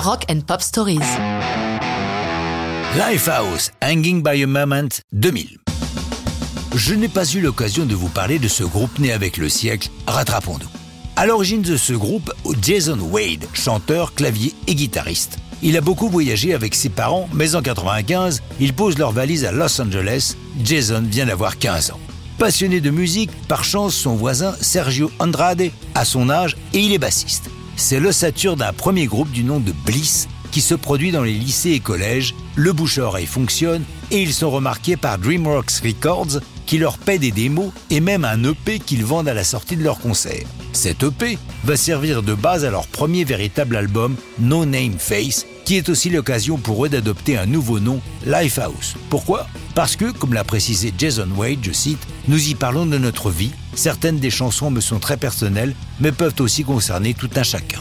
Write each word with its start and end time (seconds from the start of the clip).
Rock 0.00 0.24
and 0.30 0.40
Pop 0.46 0.62
Stories. 0.62 1.18
Lifehouse, 2.96 3.70
Hanging 3.82 4.22
by 4.22 4.42
a 4.42 4.46
Moment 4.46 5.02
2000. 5.12 5.58
Je 6.74 6.94
n'ai 6.94 7.08
pas 7.08 7.30
eu 7.34 7.40
l'occasion 7.40 7.84
de 7.84 7.94
vous 7.94 8.08
parler 8.08 8.38
de 8.38 8.48
ce 8.48 8.64
groupe 8.64 8.98
né 8.98 9.12
avec 9.12 9.36
le 9.36 9.50
siècle, 9.50 9.90
rattrapons-nous. 10.06 10.70
À 11.16 11.26
l'origine 11.26 11.60
de 11.60 11.76
ce 11.76 11.92
groupe, 11.92 12.32
Jason 12.62 12.98
Wade, 12.98 13.44
chanteur, 13.52 14.14
clavier 14.14 14.54
et 14.66 14.74
guitariste. 14.74 15.36
Il 15.62 15.76
a 15.76 15.82
beaucoup 15.82 16.08
voyagé 16.08 16.54
avec 16.54 16.74
ses 16.74 16.88
parents, 16.88 17.28
mais 17.34 17.54
en 17.54 17.60
95, 17.60 18.42
ils 18.58 18.72
posent 18.72 18.96
leur 18.96 19.12
valise 19.12 19.44
à 19.44 19.52
Los 19.52 19.82
Angeles. 19.82 20.34
Jason 20.64 21.02
vient 21.02 21.26
d'avoir 21.26 21.58
15 21.58 21.90
ans. 21.90 22.00
Passionné 22.38 22.80
de 22.80 22.88
musique, 22.88 23.32
par 23.48 23.64
chance, 23.64 23.94
son 23.94 24.14
voisin 24.14 24.54
Sergio 24.62 25.10
Andrade 25.18 25.70
a 25.94 26.06
son 26.06 26.30
âge 26.30 26.56
et 26.72 26.78
il 26.78 26.94
est 26.94 26.98
bassiste. 26.98 27.50
C'est 27.82 27.98
l'ossature 27.98 28.56
d'un 28.56 28.74
premier 28.74 29.06
groupe 29.06 29.30
du 29.30 29.42
nom 29.42 29.58
de 29.58 29.72
Bliss 29.72 30.28
qui 30.50 30.60
se 30.60 30.74
produit 30.74 31.12
dans 31.12 31.22
les 31.22 31.32
lycées 31.32 31.70
et 31.70 31.80
collèges. 31.80 32.34
Le 32.54 32.74
bouche 32.74 32.98
à 32.98 33.04
oreille 33.04 33.26
fonctionne 33.26 33.84
et 34.10 34.20
ils 34.20 34.34
sont 34.34 34.50
remarqués 34.50 34.98
par 34.98 35.16
DreamWorks 35.16 35.80
Records 35.82 36.40
qui 36.66 36.76
leur 36.76 36.98
paie 36.98 37.18
des 37.18 37.30
démos 37.30 37.72
et 37.88 38.00
même 38.00 38.26
un 38.26 38.44
EP 38.44 38.80
qu'ils 38.80 39.06
vendent 39.06 39.28
à 39.28 39.34
la 39.34 39.44
sortie 39.44 39.76
de 39.76 39.82
leur 39.82 39.98
concert. 39.98 40.46
Cet 40.74 41.02
EP 41.02 41.38
va 41.64 41.76
servir 41.76 42.22
de 42.22 42.34
base 42.34 42.66
à 42.66 42.70
leur 42.70 42.86
premier 42.86 43.24
véritable 43.24 43.74
album, 43.76 44.14
No 44.38 44.66
Name 44.66 44.98
Face, 44.98 45.46
qui 45.70 45.76
est 45.76 45.88
aussi 45.88 46.10
l'occasion 46.10 46.58
pour 46.58 46.84
eux 46.84 46.88
d'adopter 46.88 47.38
un 47.38 47.46
nouveau 47.46 47.78
nom, 47.78 48.00
Lifehouse. 48.26 48.96
Pourquoi? 49.08 49.46
Parce 49.76 49.94
que, 49.94 50.10
comme 50.10 50.34
l'a 50.34 50.42
précisé 50.42 50.92
Jason 50.98 51.28
Wade, 51.36 51.60
je 51.62 51.70
cite, 51.70 52.04
Nous 52.26 52.48
y 52.48 52.56
parlons 52.56 52.86
de 52.86 52.98
notre 52.98 53.30
vie, 53.30 53.52
certaines 53.76 54.18
des 54.18 54.30
chansons 54.30 54.72
me 54.72 54.80
sont 54.80 54.98
très 54.98 55.16
personnelles, 55.16 55.76
mais 56.00 56.10
peuvent 56.10 56.34
aussi 56.40 56.64
concerner 56.64 57.14
tout 57.14 57.30
un 57.36 57.44
chacun. 57.44 57.78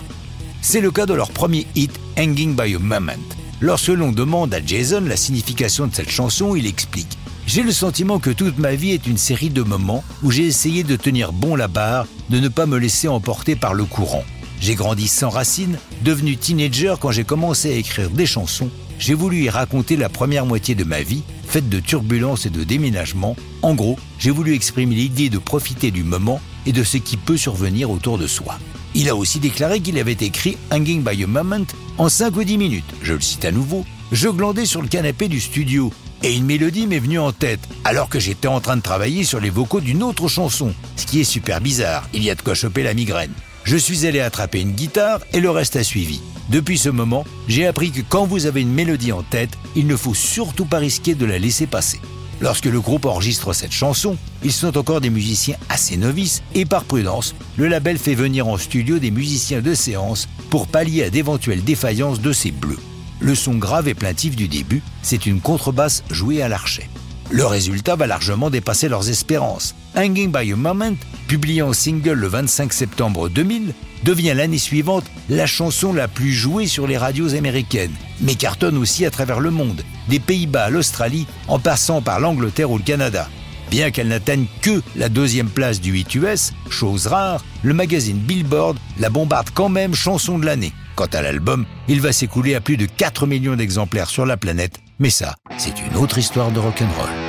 C'est 0.61 0.81
le 0.81 0.91
cas 0.91 1.07
de 1.07 1.15
leur 1.15 1.31
premier 1.31 1.65
hit, 1.73 1.99
Hanging 2.15 2.55
by 2.55 2.75
a 2.75 2.77
Moment. 2.77 3.25
Lorsque 3.59 3.87
l'on 3.87 4.11
demande 4.11 4.53
à 4.53 4.63
Jason 4.63 5.01
la 5.01 5.17
signification 5.17 5.87
de 5.87 5.95
cette 5.95 6.11
chanson, 6.11 6.55
il 6.55 6.67
explique 6.67 7.17
J'ai 7.47 7.63
le 7.63 7.71
sentiment 7.71 8.19
que 8.19 8.29
toute 8.29 8.59
ma 8.59 8.75
vie 8.75 8.91
est 8.91 9.07
une 9.07 9.17
série 9.17 9.49
de 9.49 9.63
moments 9.63 10.03
où 10.21 10.29
j'ai 10.29 10.45
essayé 10.45 10.83
de 10.83 10.95
tenir 10.95 11.33
bon 11.33 11.55
la 11.55 11.67
barre, 11.67 12.05
de 12.29 12.39
ne 12.39 12.49
pas 12.49 12.67
me 12.67 12.77
laisser 12.77 13.07
emporter 13.07 13.55
par 13.55 13.73
le 13.73 13.85
courant. 13.85 14.25
J'ai 14.59 14.75
grandi 14.75 15.07
sans 15.07 15.29
racines, 15.29 15.77
devenu 16.03 16.35
teenager 16.35 16.95
quand 16.99 17.11
j'ai 17.11 17.23
commencé 17.23 17.71
à 17.71 17.75
écrire 17.75 18.09
des 18.09 18.25
chansons. 18.25 18.69
J'ai 18.99 19.13
voulu 19.13 19.43
y 19.43 19.49
raconter 19.49 19.95
la 19.95 20.09
première 20.09 20.45
moitié 20.45 20.75
de 20.75 20.83
ma 20.83 21.01
vie, 21.01 21.23
faite 21.47 21.69
de 21.69 21.79
turbulences 21.79 22.45
et 22.45 22.49
de 22.49 22.65
déménagements. 22.65 23.37
En 23.61 23.73
gros, 23.73 23.97
j'ai 24.19 24.31
voulu 24.31 24.53
exprimer 24.53 24.95
l'idée 24.95 25.29
de 25.29 25.37
profiter 25.37 25.91
du 25.91 26.03
moment 26.03 26.41
et 26.65 26.73
de 26.73 26.83
ce 26.83 26.97
qui 26.97 27.15
peut 27.15 27.37
survenir 27.37 27.89
autour 27.89 28.17
de 28.17 28.27
soi. 28.27 28.59
Il 28.95 29.07
a 29.07 29.15
aussi 29.15 29.39
déclaré 29.39 29.79
qu'il 29.79 29.97
avait 29.97 30.11
écrit 30.13 30.57
Hanging 30.71 31.03
by 31.03 31.23
a 31.23 31.27
Moment 31.27 31.65
en 31.97 32.09
5 32.09 32.35
ou 32.35 32.43
10 32.43 32.57
minutes. 32.57 32.93
Je 33.01 33.13
le 33.13 33.21
cite 33.21 33.45
à 33.45 33.51
nouveau. 33.51 33.85
Je 34.11 34.27
glandais 34.27 34.65
sur 34.65 34.81
le 34.81 34.87
canapé 34.87 35.29
du 35.29 35.39
studio 35.39 35.93
et 36.21 36.35
une 36.35 36.45
mélodie 36.45 36.87
m'est 36.87 36.99
venue 36.99 37.19
en 37.19 37.31
tête 37.31 37.61
alors 37.85 38.09
que 38.09 38.19
j'étais 38.19 38.47
en 38.47 38.59
train 38.59 38.75
de 38.75 38.81
travailler 38.81 39.23
sur 39.23 39.39
les 39.39 39.51
vocaux 39.51 39.79
d'une 39.79 40.03
autre 40.03 40.27
chanson, 40.27 40.73
ce 40.97 41.05
qui 41.05 41.21
est 41.21 41.23
super 41.23 41.61
bizarre. 41.61 42.09
Il 42.13 42.23
y 42.23 42.29
a 42.29 42.35
de 42.35 42.41
quoi 42.41 42.55
choper 42.55 42.83
la 42.83 42.93
migraine. 42.93 43.31
Je 43.69 43.77
suis 43.77 44.07
allé 44.07 44.19
attraper 44.19 44.61
une 44.61 44.71
guitare 44.71 45.19
et 45.31 45.39
le 45.39 45.51
reste 45.51 45.75
a 45.75 45.83
suivi. 45.83 46.21
Depuis 46.49 46.79
ce 46.79 46.89
moment, 46.89 47.23
j'ai 47.47 47.67
appris 47.67 47.91
que 47.91 48.01
quand 48.01 48.25
vous 48.25 48.47
avez 48.47 48.61
une 48.61 48.73
mélodie 48.73 49.11
en 49.11 49.21
tête, 49.21 49.51
il 49.75 49.85
ne 49.85 49.95
faut 49.95 50.15
surtout 50.15 50.65
pas 50.65 50.79
risquer 50.79 51.13
de 51.13 51.27
la 51.27 51.37
laisser 51.37 51.67
passer. 51.67 52.01
Lorsque 52.41 52.65
le 52.65 52.81
groupe 52.81 53.05
enregistre 53.05 53.53
cette 53.53 53.71
chanson, 53.71 54.17
ils 54.43 54.51
sont 54.51 54.75
encore 54.75 55.01
des 55.01 55.11
musiciens 55.11 55.55
assez 55.69 55.97
novices 55.97 56.41
et 56.55 56.65
par 56.65 56.83
prudence, 56.83 57.35
le 57.57 57.67
label 57.67 57.99
fait 57.99 58.15
venir 58.15 58.47
en 58.47 58.57
studio 58.57 58.97
des 58.97 59.11
musiciens 59.11 59.61
de 59.61 59.75
séance 59.75 60.27
pour 60.49 60.65
pallier 60.65 61.03
à 61.03 61.11
d'éventuelles 61.11 61.63
défaillances 61.63 62.21
de 62.21 62.33
ces 62.33 62.49
bleus. 62.49 62.79
Le 63.19 63.35
son 63.35 63.53
grave 63.53 63.87
et 63.87 63.93
plaintif 63.93 64.35
du 64.35 64.47
début, 64.47 64.81
c'est 65.03 65.27
une 65.27 65.41
contrebasse 65.41 66.03
jouée 66.09 66.41
à 66.41 66.49
l'archet. 66.49 66.89
Le 67.31 67.45
résultat 67.45 67.95
va 67.95 68.07
largement 68.07 68.49
dépasser 68.49 68.89
leurs 68.89 69.07
espérances. 69.09 69.75
Hanging 69.95 70.31
by 70.31 70.51
a 70.51 70.55
Moment, 70.55 70.95
publié 71.27 71.61
en 71.61 71.73
single 71.73 72.13
le 72.13 72.27
25 72.27 72.73
septembre 72.73 73.29
2000, 73.29 73.73
devient 74.03 74.33
l'année 74.35 74.57
suivante 74.57 75.05
la 75.29 75.45
chanson 75.45 75.93
la 75.93 76.07
plus 76.07 76.31
jouée 76.31 76.65
sur 76.65 76.87
les 76.87 76.97
radios 76.97 77.35
américaines, 77.35 77.93
mais 78.21 78.33
cartonne 78.33 78.77
aussi 78.77 79.05
à 79.05 79.11
travers 79.11 79.41
le 79.41 79.51
monde, 79.51 79.83
des 80.07 80.19
Pays-Bas 80.19 80.65
à 80.65 80.69
l'Australie, 80.71 81.27
en 81.47 81.59
passant 81.59 82.01
par 82.01 82.19
l'Angleterre 82.19 82.71
ou 82.71 82.77
le 82.79 82.83
Canada. 82.83 83.29
Bien 83.69 83.91
qu'elle 83.91 84.07
n'atteigne 84.07 84.47
que 84.63 84.81
la 84.95 85.09
deuxième 85.09 85.49
place 85.49 85.79
du 85.79 85.91
8 85.91 86.15
US, 86.15 86.53
chose 86.71 87.05
rare, 87.05 87.45
le 87.61 87.75
magazine 87.75 88.17
Billboard 88.17 88.77
la 88.97 89.11
bombarde 89.11 89.49
quand 89.53 89.69
même 89.69 89.93
chanson 89.93 90.39
de 90.39 90.47
l'année. 90.47 90.73
Quant 90.99 91.05
à 91.13 91.21
l'album, 91.21 91.65
il 91.87 92.01
va 92.01 92.11
s'écouler 92.11 92.55
à 92.55 92.59
plus 92.59 92.75
de 92.75 92.85
4 92.85 93.25
millions 93.25 93.55
d'exemplaires 93.55 94.09
sur 94.09 94.25
la 94.25 94.35
planète, 94.35 94.81
mais 94.99 95.09
ça, 95.09 95.35
c'est 95.57 95.79
une 95.79 95.95
autre 95.95 96.17
histoire 96.17 96.51
de 96.51 96.59
rock'n'roll. 96.59 97.28